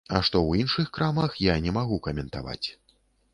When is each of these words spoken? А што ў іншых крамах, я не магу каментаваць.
А 0.17 0.19
што 0.27 0.37
ў 0.43 0.63
іншых 0.63 0.89
крамах, 0.95 1.35
я 1.49 1.59
не 1.67 1.75
магу 1.77 2.01
каментаваць. 2.09 2.67